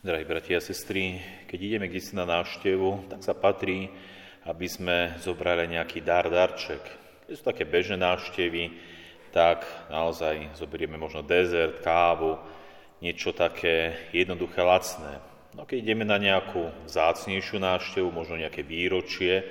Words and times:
Drahí 0.00 0.24
bratia 0.24 0.56
a 0.56 0.64
sestry, 0.64 1.20
keď 1.44 1.60
ideme 1.60 1.84
kde 1.84 2.00
si 2.00 2.16
na 2.16 2.24
návštevu, 2.24 3.12
tak 3.12 3.20
sa 3.20 3.36
patrí, 3.36 3.92
aby 4.48 4.64
sme 4.64 5.20
zobrali 5.20 5.68
nejaký 5.68 6.00
dar, 6.00 6.24
darček. 6.32 6.80
Keď 7.28 7.36
sú 7.36 7.44
také 7.44 7.68
bežné 7.68 8.00
návštevy, 8.00 8.80
tak 9.28 9.68
naozaj 9.92 10.56
zoberieme 10.56 10.96
možno 10.96 11.20
dezert, 11.20 11.84
kávu, 11.84 12.40
niečo 13.04 13.36
také 13.36 14.08
jednoduché, 14.16 14.64
lacné. 14.64 15.20
No 15.52 15.68
keď 15.68 15.84
ideme 15.84 16.08
na 16.08 16.16
nejakú 16.16 16.72
zácnejšiu 16.88 17.60
návštevu, 17.60 18.08
možno 18.08 18.40
nejaké 18.40 18.64
výročie, 18.64 19.44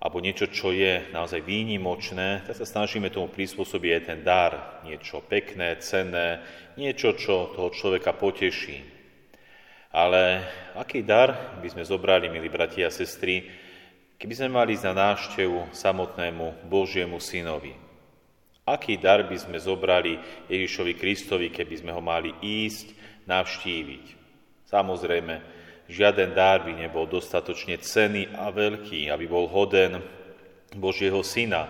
alebo 0.00 0.24
niečo, 0.24 0.48
čo 0.48 0.72
je 0.72 1.12
naozaj 1.12 1.44
výnimočné, 1.44 2.48
tak 2.48 2.56
sa 2.56 2.64
snažíme 2.64 3.12
tomu 3.12 3.28
prispôsobiť 3.28 3.90
aj 4.00 4.02
ten 4.08 4.24
dar, 4.24 4.80
niečo 4.88 5.20
pekné, 5.20 5.76
cenné, 5.84 6.40
niečo, 6.80 7.12
čo 7.12 7.52
toho 7.52 7.68
človeka 7.68 8.16
poteší. 8.16 8.96
Ale 9.98 10.46
aký 10.78 11.02
dar 11.02 11.58
by 11.58 11.66
sme 11.74 11.82
zobrali, 11.82 12.30
milí 12.30 12.46
bratia 12.46 12.86
a 12.86 12.94
sestry, 12.94 13.50
keby 14.14 14.30
sme 14.30 14.54
mali 14.54 14.78
ísť 14.78 14.86
na 14.86 15.10
návštevu 15.10 15.74
samotnému 15.74 16.70
Božiemu 16.70 17.18
synovi? 17.18 17.74
Aký 18.62 18.94
dar 18.94 19.26
by 19.26 19.34
sme 19.34 19.58
zobrali 19.58 20.22
Ježišovi 20.46 20.94
Kristovi, 20.94 21.50
keby 21.50 21.82
sme 21.82 21.90
ho 21.90 21.98
mali 21.98 22.30
ísť 22.38 22.94
navštíviť? 23.26 24.04
Samozrejme, 24.70 25.34
žiaden 25.90 26.30
dar 26.30 26.62
by 26.62 26.78
nebol 26.78 27.10
dostatočne 27.10 27.82
cený 27.82 28.30
a 28.38 28.54
veľký, 28.54 29.10
aby 29.10 29.26
bol 29.26 29.50
hoden 29.50 29.98
Božieho 30.78 31.26
syna, 31.26 31.66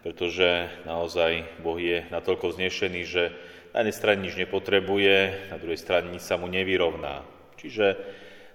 pretože 0.00 0.72
naozaj 0.88 1.60
Boh 1.60 1.76
je 1.76 2.08
natoľko 2.08 2.56
znešený, 2.56 3.00
že 3.04 3.36
na 3.76 3.84
jednej 3.84 3.98
strane 4.00 4.24
nič 4.24 4.32
nepotrebuje, 4.40 5.52
na 5.52 5.60
druhej 5.60 5.76
strane 5.76 6.08
nič 6.08 6.24
sa 6.24 6.40
mu 6.40 6.48
nevyrovná. 6.48 7.35
Čiže 7.56 7.86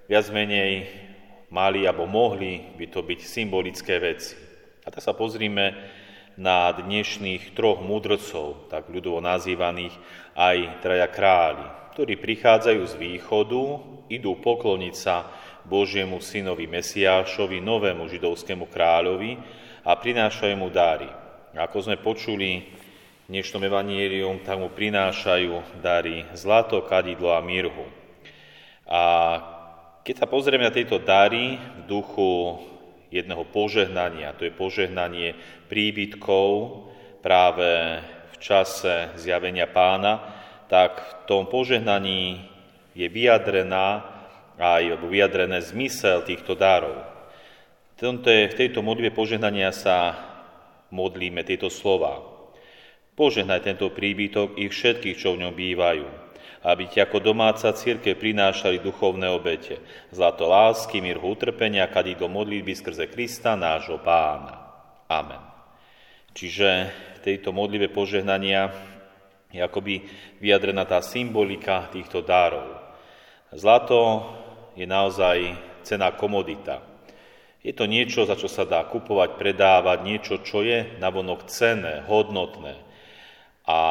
viac 0.06 0.26
menej 0.30 0.88
mali 1.52 1.84
alebo 1.84 2.08
mohli 2.08 2.64
by 2.80 2.86
to 2.90 3.04
byť 3.04 3.20
symbolické 3.22 4.00
veci. 4.00 4.34
A 4.82 4.90
tak 4.90 5.04
sa 5.04 5.14
pozrime 5.14 5.76
na 6.40 6.72
dnešných 6.72 7.54
troch 7.54 7.84
múdrcov, 7.84 8.72
tak 8.72 8.88
ľudovo 8.88 9.20
nazývaných 9.20 9.94
aj 10.34 10.80
traja 10.80 11.08
králi, 11.12 11.66
ktorí 11.94 12.16
prichádzajú 12.18 12.82
z 12.88 12.94
východu, 12.96 13.64
idú 14.08 14.40
pokloniť 14.40 14.96
sa 14.96 15.28
Božiemu 15.68 16.24
synovi 16.24 16.66
Mesiášovi, 16.66 17.62
novému 17.62 18.10
židovskému 18.10 18.66
kráľovi 18.72 19.38
a 19.86 19.92
prinášajú 19.94 20.56
mu 20.58 20.72
dáry. 20.72 21.12
Ako 21.52 21.84
sme 21.84 22.00
počuli 22.00 22.64
v 23.28 23.38
dnešnom 23.38 23.62
evanílium, 23.68 24.40
tak 24.42 24.58
mu 24.58 24.72
prinášajú 24.72 25.84
dary 25.84 26.26
zlato, 26.34 26.80
kadidlo 26.88 27.36
a 27.36 27.44
mirhu. 27.44 28.01
A 28.92 29.04
keď 30.04 30.16
sa 30.20 30.28
pozrieme 30.28 30.68
na 30.68 30.76
tieto 30.76 31.00
dary 31.00 31.56
v 31.56 31.82
duchu 31.88 32.60
jedného 33.08 33.48
požehnania, 33.48 34.36
to 34.36 34.44
je 34.44 34.52
požehnanie 34.52 35.32
príbytkov 35.72 36.48
práve 37.24 38.04
v 38.04 38.36
čase 38.44 39.16
zjavenia 39.16 39.72
pána, 39.72 40.20
tak 40.68 41.00
v 41.00 41.12
tom 41.24 41.48
požehnaní 41.48 42.44
je 42.92 43.08
vyjadrená 43.08 44.04
aj 44.60 45.00
vyjadrené 45.08 45.64
zmysel 45.64 46.28
týchto 46.28 46.60
darov. 46.60 47.08
V 47.96 48.58
tejto 48.58 48.84
modlitbe 48.84 49.16
požehnania 49.16 49.72
sa 49.72 50.20
modlíme 50.92 51.48
tieto 51.48 51.72
slova. 51.72 52.20
Požehnaj 53.16 53.64
tento 53.64 53.88
príbytok 53.88 54.60
i 54.60 54.68
všetkých, 54.68 55.16
čo 55.16 55.38
v 55.38 55.48
ňom 55.48 55.54
bývajú 55.56 56.21
aby 56.62 56.86
ti 56.86 57.02
ako 57.02 57.18
domáca 57.22 57.74
círke 57.74 58.14
prinášali 58.14 58.86
duchovné 58.86 59.34
obete. 59.34 59.82
Zlato 60.14 60.46
lásky, 60.46 61.02
mír 61.02 61.18
utrpenia, 61.18 61.90
do 61.90 62.28
modlitby 62.30 62.78
skrze 62.78 63.10
Krista, 63.10 63.58
nášho 63.58 63.98
pána. 63.98 64.62
Amen. 65.10 65.42
Čiže 66.32 66.94
tejto 67.26 67.50
modlibe 67.52 67.90
požehnania 67.90 68.72
je 69.52 69.60
akoby 69.60 70.06
vyjadrená 70.40 70.88
tá 70.88 71.04
symbolika 71.04 71.90
týchto 71.92 72.24
darov. 72.24 72.78
Zlato 73.52 74.32
je 74.78 74.88
naozaj 74.88 75.58
cená 75.84 76.16
komodita. 76.16 76.80
Je 77.62 77.74
to 77.76 77.86
niečo, 77.86 78.26
za 78.26 78.34
čo 78.40 78.50
sa 78.50 78.66
dá 78.66 78.82
kupovať, 78.90 79.38
predávať, 79.38 79.98
niečo, 80.02 80.42
čo 80.42 80.66
je 80.66 80.98
navonok 80.98 81.46
cenné, 81.46 82.02
hodnotné. 82.10 82.74
A 83.70 83.82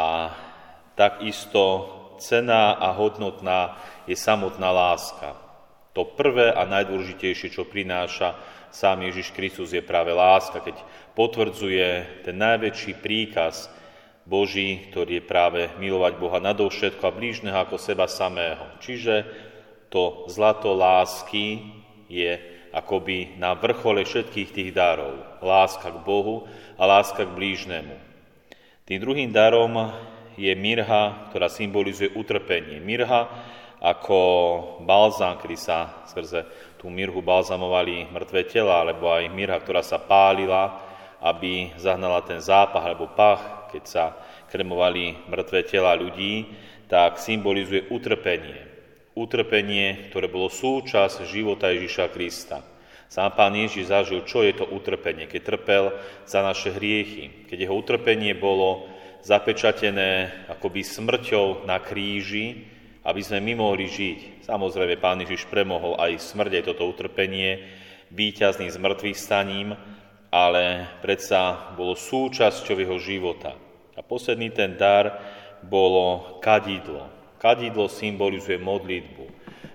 takisto 0.98 1.99
cená 2.20 2.76
a 2.76 2.92
hodnotná 2.92 3.80
je 4.04 4.14
samotná 4.14 4.68
láska. 4.68 5.34
To 5.96 6.06
prvé 6.06 6.54
a 6.54 6.68
najdôležitejšie, 6.68 7.50
čo 7.50 7.66
prináša 7.66 8.38
sám 8.70 9.02
Ježiš 9.10 9.34
Kristus, 9.34 9.74
je 9.74 9.82
práve 9.82 10.14
láska, 10.14 10.62
keď 10.62 10.78
potvrdzuje 11.18 12.22
ten 12.22 12.36
najväčší 12.38 13.02
príkaz 13.02 13.66
Boží, 14.22 14.86
ktorý 14.92 15.18
je 15.18 15.24
práve 15.26 15.66
milovať 15.82 16.12
Boha 16.22 16.38
nadovšetko 16.38 17.02
a 17.02 17.16
blížneho 17.16 17.58
ako 17.58 17.82
seba 17.82 18.06
samého. 18.06 18.62
Čiže 18.78 19.26
to 19.90 20.30
zlato 20.30 20.70
lásky 20.70 21.66
je 22.06 22.38
akoby 22.70 23.34
na 23.42 23.58
vrchole 23.58 24.06
všetkých 24.06 24.54
tých 24.54 24.70
darov. 24.70 25.18
Láska 25.42 25.90
k 25.90 25.98
Bohu 26.06 26.46
a 26.78 26.82
láska 26.86 27.26
k 27.26 27.34
blížnemu. 27.34 27.98
Tým 28.86 28.98
druhým 29.02 29.30
darom 29.34 29.90
je 30.36 30.52
mirha, 30.58 31.30
ktorá 31.30 31.48
symbolizuje 31.48 32.12
utrpenie. 32.14 32.82
Mirha 32.82 33.30
ako 33.80 34.18
balzám, 34.84 35.40
kedy 35.40 35.56
sa 35.56 36.04
skrze 36.04 36.44
tú 36.76 36.92
mirhu 36.92 37.24
balzamovali 37.24 38.12
mŕtve 38.12 38.44
tela, 38.44 38.84
alebo 38.84 39.08
aj 39.08 39.32
mirha, 39.32 39.56
ktorá 39.56 39.80
sa 39.80 39.96
pálila, 39.96 40.80
aby 41.20 41.72
zahnala 41.76 42.24
ten 42.24 42.40
zápach 42.40 42.84
alebo 42.84 43.08
pach, 43.12 43.72
keď 43.72 43.84
sa 43.84 44.04
kremovali 44.48 45.28
mŕtve 45.28 45.64
tela 45.64 45.96
ľudí, 45.96 46.48
tak 46.88 47.22
symbolizuje 47.22 47.88
utrpenie. 47.88 48.66
Utrpenie, 49.14 50.10
ktoré 50.10 50.26
bolo 50.26 50.48
súčasť 50.48 51.24
života 51.28 51.70
Ježiša 51.70 52.10
Krista. 52.10 52.58
Sám 53.10 53.34
pán 53.34 53.54
Ježiš 53.58 53.90
zažil, 53.90 54.22
čo 54.22 54.46
je 54.46 54.54
to 54.54 54.66
utrpenie, 54.70 55.26
keď 55.26 55.40
trpel 55.42 55.84
za 56.26 56.46
naše 56.46 56.70
hriechy, 56.70 57.46
keď 57.50 57.66
jeho 57.66 57.74
utrpenie 57.74 58.38
bolo 58.38 58.89
zapečatené 59.22 60.44
akoby 60.48 60.80
smrťou 60.80 61.68
na 61.68 61.80
kríži, 61.80 62.66
aby 63.04 63.20
sme 63.24 63.40
my 63.40 63.52
mohli 63.56 63.88
žiť. 63.88 64.44
Samozrejme, 64.44 65.00
Pán 65.00 65.20
Ježiš 65.24 65.48
premohol 65.48 65.96
aj 65.96 66.20
smrť, 66.20 66.52
aj 66.60 66.64
toto 66.72 66.88
utrpenie, 66.88 67.64
víťazným 68.12 68.68
z 68.68 68.76
mŕtvych 68.76 69.18
staním, 69.18 69.72
ale 70.30 70.86
predsa 71.02 71.74
bolo 71.74 71.96
súčasťou 71.96 72.76
jeho 72.76 72.98
života. 73.00 73.56
A 73.96 74.00
posledný 74.04 74.52
ten 74.52 74.78
dar 74.78 75.18
bolo 75.64 76.38
kadidlo. 76.40 77.08
Kadidlo 77.40 77.88
symbolizuje 77.88 78.60
modlitbu, 78.60 79.24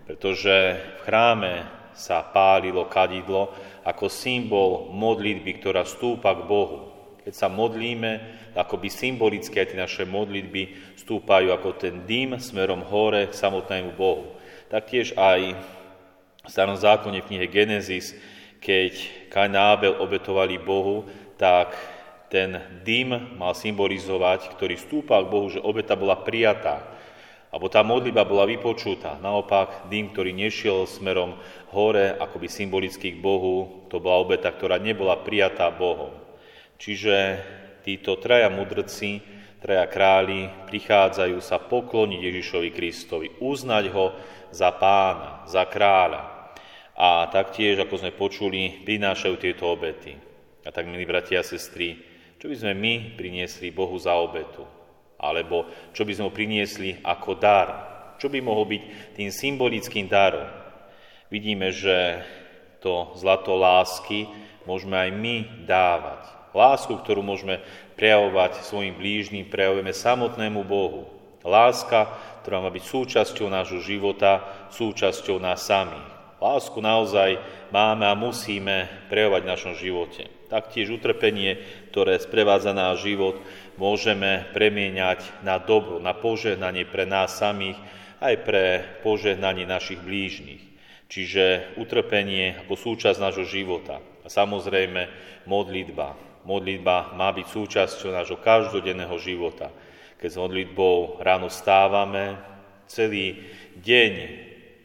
pretože 0.05 0.53
v 0.77 0.99
chráme 1.05 1.53
sa 1.95 2.21
pálilo 2.21 2.85
kadidlo 2.85 3.55
ako 3.87 4.05
symbol 4.11 4.91
modlitby, 4.93 5.61
ktorá 5.61 5.81
stúpa 5.87 6.35
k 6.35 6.45
Bohu. 6.45 6.77
Keď 7.25 7.33
sa 7.33 7.47
modlíme, 7.49 8.11
akoby 8.55 8.87
symbolicky 8.87 9.59
aj 9.59 9.75
tie 9.75 9.79
naše 9.79 10.03
modlitby 10.07 10.95
stúpajú 10.95 11.51
ako 11.51 11.75
ten 11.75 12.07
dým 12.07 12.39
smerom 12.39 12.81
hore 12.87 13.27
k 13.27 13.35
samotnému 13.35 13.93
Bohu. 13.99 14.39
Taktiež 14.71 15.11
aj 15.19 15.59
v 16.45 16.49
starom 16.49 16.79
zákone 16.79 17.21
v 17.21 17.27
knihe 17.29 17.47
Genesis, 17.51 18.15
keď 18.63 18.97
Kain 19.29 19.53
a 19.53 19.75
Abel 19.77 19.99
obetovali 19.99 20.57
Bohu, 20.57 21.05
tak 21.35 21.75
ten 22.31 22.57
dym 22.81 23.37
mal 23.37 23.53
symbolizovať, 23.53 24.57
ktorý 24.57 24.75
stúpal 24.79 25.27
k 25.27 25.31
Bohu, 25.31 25.47
že 25.51 25.61
obeta 25.61 25.93
bola 25.93 26.17
prijatá, 26.17 26.81
alebo 27.53 27.69
tá 27.69 27.85
modliba 27.85 28.25
bola 28.25 28.49
vypočutá. 28.49 29.21
Naopak, 29.21 29.87
dým, 29.87 30.11
ktorý 30.11 30.33
nešiel 30.33 30.89
smerom 30.89 31.37
hore, 31.71 32.17
akoby 32.17 32.49
symbolicky 32.49 33.15
k 33.15 33.21
Bohu, 33.21 33.87
to 33.87 34.01
bola 34.01 34.19
obeta, 34.25 34.49
ktorá 34.51 34.81
nebola 34.81 35.21
prijatá 35.21 35.69
Bohom. 35.71 36.11
Čiže 36.75 37.39
títo 37.85 38.17
traja 38.17 38.49
mudrci, 38.49 39.21
traja 39.61 39.85
králi 39.85 40.49
prichádzajú 40.65 41.37
sa 41.37 41.61
pokloniť 41.61 42.17
Ježišovi 42.17 42.69
Kristovi, 42.73 43.27
uznať 43.37 43.85
ho 43.93 44.17
za 44.49 44.73
pána, 44.73 45.45
za 45.45 45.69
kráľa. 45.69 46.49
A 46.97 47.29
taktiež, 47.29 47.77
ako 47.77 48.01
sme 48.01 48.11
počuli, 48.15 48.81
prinášajú 48.81 49.35
tieto 49.37 49.69
obety. 49.69 50.17
A 50.65 50.73
tak, 50.73 50.89
milí 50.89 51.05
bratia 51.05 51.43
a 51.43 51.45
sestry, 51.45 52.01
čo 52.41 52.49
by 52.49 52.55
sme 52.57 52.73
my 52.73 52.93
priniesli 53.13 53.69
Bohu 53.69 53.93
za 54.01 54.17
obetu? 54.17 54.65
Alebo 55.21 55.69
čo 55.93 56.03
by 56.03 56.11
sme 56.17 56.25
ho 56.27 56.33
priniesli 56.33 56.97
ako 57.05 57.37
dar? 57.37 57.67
Čo 58.17 58.31
by 58.31 58.39
mohol 58.41 58.65
byť 58.65 58.83
tým 59.13 59.29
symbolickým 59.29 60.07
darom? 60.07 60.47
Vidíme, 61.29 61.69
že 61.69 62.23
to 62.79 63.11
zlato 63.17 63.57
lásky 63.57 64.29
môžeme 64.63 64.95
aj 64.95 65.09
my 65.13 65.35
dávať. 65.67 66.44
Lásku, 66.55 66.95
ktorú 66.95 67.19
môžeme 67.19 67.59
prejavovať 67.99 68.63
svojim 68.63 68.95
blížnym, 68.95 69.51
prejavujeme 69.51 69.91
samotnému 69.91 70.63
Bohu. 70.63 71.11
Láska, 71.43 72.07
ktorá 72.41 72.63
má 72.63 72.71
byť 72.71 72.83
súčasťou 72.87 73.51
nášho 73.51 73.83
života, 73.83 74.39
súčasťou 74.71 75.35
nás 75.35 75.67
samých. 75.67 76.15
Lásku 76.39 76.79
naozaj 76.79 77.43
máme 77.75 78.07
a 78.07 78.15
musíme 78.15 78.87
prejavovať 79.11 79.41
v 79.43 79.51
našom 79.51 79.73
živote. 79.75 80.31
Taktiež 80.47 80.95
utrpenie, 80.95 81.59
ktoré 81.91 82.15
sprevádza 82.23 82.71
náš 82.71 83.03
život, 83.03 83.35
môžeme 83.75 84.47
premieňať 84.55 85.43
na 85.43 85.59
dobro, 85.59 85.99
na 85.99 86.15
požehnanie 86.15 86.87
pre 86.87 87.03
nás 87.03 87.35
samých, 87.35 87.75
aj 88.23 88.35
pre 88.47 88.63
požehnanie 89.03 89.67
našich 89.67 89.99
blížnych. 89.99 90.63
Čiže 91.11 91.75
utrpenie 91.75 92.63
ako 92.63 92.73
súčasť 92.79 93.19
nášho 93.19 93.43
života. 93.43 93.99
A 94.23 94.27
samozrejme 94.31 95.11
modlitba. 95.45 96.34
Modlitba 96.45 97.17
má 97.17 97.33
byť 97.33 97.45
súčasťou 97.49 98.13
nášho 98.13 98.37
každodenného 98.37 99.17
života. 99.17 99.73
Keď 100.21 100.29
s 100.29 100.37
modlitbou 100.37 101.19
ráno 101.25 101.49
stávame, 101.49 102.37
celý 102.85 103.41
deň 103.81 104.11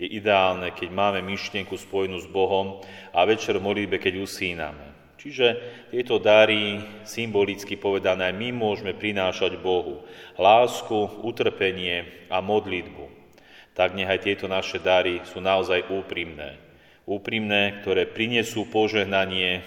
je 0.00 0.08
ideálne, 0.08 0.72
keď 0.72 0.88
máme 0.88 1.20
myšlienku 1.20 1.76
spojenú 1.76 2.16
s 2.16 2.24
Bohom 2.24 2.80
a 3.12 3.28
večer 3.28 3.60
v 3.60 3.66
modlitbe, 3.68 4.00
keď 4.00 4.24
usíname. 4.24 4.90
Čiže 5.20 5.46
tieto 5.92 6.16
dary, 6.16 6.80
symbolicky 7.04 7.76
povedané, 7.76 8.32
my 8.32 8.56
môžeme 8.56 8.96
prinášať 8.96 9.60
Bohu. 9.60 10.00
Lásku, 10.40 11.20
utrpenie 11.20 12.24
a 12.32 12.40
modlitbu. 12.40 13.04
Tak 13.76 13.92
nechaj 13.92 14.24
tieto 14.24 14.48
naše 14.48 14.80
dary 14.80 15.20
sú 15.28 15.44
naozaj 15.44 15.92
úprimné. 15.92 16.56
Úprimné, 17.04 17.84
ktoré 17.84 18.08
prinesú 18.08 18.64
požehnanie 18.72 19.60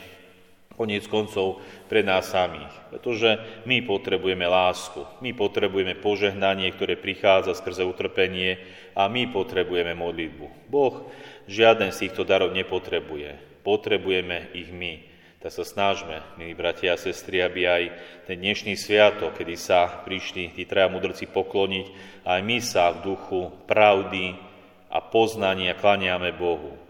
Koniec 0.73 1.05
koncov 1.05 1.61
pre 1.85 2.01
nás 2.01 2.33
samých. 2.33 2.73
Pretože 2.89 3.37
my 3.69 3.85
potrebujeme 3.85 4.49
lásku, 4.49 5.05
my 5.21 5.29
potrebujeme 5.37 5.93
požehnanie, 5.93 6.73
ktoré 6.73 6.97
prichádza 6.97 7.53
skrze 7.53 7.85
utrpenie 7.85 8.57
a 8.97 9.05
my 9.05 9.29
potrebujeme 9.29 9.93
modlitbu. 9.93 10.69
Boh 10.73 11.05
žiaden 11.45 11.93
z 11.93 12.09
týchto 12.09 12.25
darov 12.25 12.57
nepotrebuje. 12.57 13.61
Potrebujeme 13.61 14.49
ich 14.57 14.73
my. 14.73 15.13
Tak 15.45 15.51
sa 15.51 15.67
snažme, 15.67 16.23
milí 16.39 16.55
bratia 16.55 16.95
a 16.95 17.01
sestry, 17.01 17.43
aby 17.43 17.67
aj 17.67 17.83
ten 18.31 18.39
dnešný 18.39 18.79
sviatok, 18.79 19.35
kedy 19.35 19.59
sa 19.59 20.01
prišli 20.07 20.55
tí 20.55 20.63
traja 20.63 20.87
mudrci 20.87 21.27
pokloniť, 21.27 21.85
aj 22.23 22.39
my 22.41 22.57
sa 22.63 22.95
v 22.95 23.11
duchu 23.11 23.51
pravdy 23.67 24.39
a 24.87 25.03
poznania 25.03 25.75
klaniame 25.75 26.31
Bohu 26.31 26.82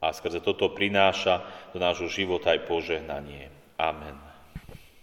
a 0.00 0.16
skrze 0.16 0.40
toto 0.40 0.72
prináša 0.72 1.44
do 1.76 1.78
nášho 1.78 2.08
života 2.08 2.56
aj 2.56 2.64
požehnanie. 2.64 3.52
Amen. 3.76 4.29